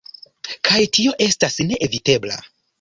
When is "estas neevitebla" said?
1.27-2.45